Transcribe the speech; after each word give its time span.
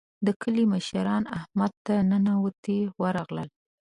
د 0.25 0.27
کلي 0.41 0.63
مشران 0.73 1.23
احمد 1.37 1.73
ته 1.85 1.95
ننواتې 2.09 2.79
ورغلل. 3.01 3.49